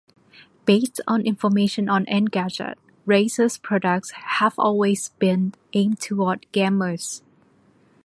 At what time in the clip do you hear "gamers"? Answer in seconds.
6.51-7.21